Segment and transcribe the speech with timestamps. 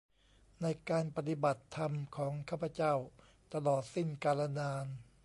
[0.61, 2.93] ในการปฏิบัติธรรมของข้าพเจ้า
[3.53, 4.85] ตลอดสิ้นกาลนาน